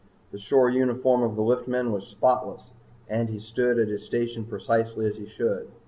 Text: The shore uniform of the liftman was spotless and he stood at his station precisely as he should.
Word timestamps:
The 0.31 0.39
shore 0.39 0.67
uniform 0.71 1.21
of 1.21 1.35
the 1.35 1.43
liftman 1.43 1.91
was 1.91 2.07
spotless 2.07 2.71
and 3.07 3.29
he 3.29 3.37
stood 3.37 3.77
at 3.77 3.87
his 3.87 4.03
station 4.03 4.45
precisely 4.45 5.05
as 5.05 5.17
he 5.17 5.27
should. 5.27 5.69